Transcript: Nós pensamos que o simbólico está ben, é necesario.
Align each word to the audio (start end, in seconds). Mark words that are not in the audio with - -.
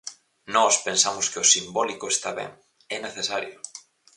Nós 0.55 0.73
pensamos 0.87 1.25
que 1.31 1.41
o 1.43 1.49
simbólico 1.53 2.05
está 2.09 2.31
ben, 2.39 2.51
é 2.95 2.97
necesario. 3.07 3.55